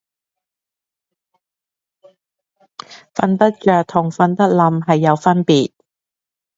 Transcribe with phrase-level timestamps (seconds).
[3.13, 5.73] 瞓得着同瞓得稔係有差別